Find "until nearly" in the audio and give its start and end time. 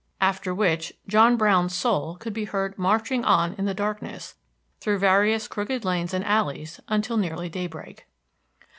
6.87-7.49